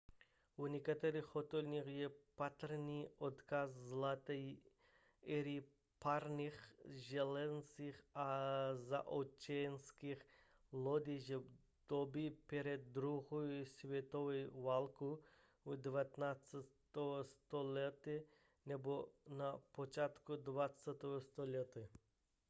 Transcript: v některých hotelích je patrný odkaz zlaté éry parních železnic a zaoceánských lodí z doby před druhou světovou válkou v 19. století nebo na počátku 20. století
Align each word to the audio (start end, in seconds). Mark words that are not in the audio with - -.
v 0.57 0.69
některých 0.69 1.25
hotelích 1.35 1.85
je 1.85 2.09
patrný 2.35 3.07
odkaz 3.17 3.71
zlaté 3.71 4.37
éry 5.27 5.63
parních 5.99 6.73
železnic 6.85 7.95
a 8.15 8.29
zaoceánských 8.75 10.23
lodí 10.71 11.19
z 11.19 11.41
doby 11.89 12.31
před 12.47 12.81
druhou 12.81 13.65
světovou 13.65 14.63
válkou 14.63 15.19
v 15.65 15.77
19. 15.77 16.55
století 17.23 18.19
nebo 18.65 19.07
na 19.27 19.57
počátku 19.71 20.35
20. 20.35 20.97
století 21.19 21.87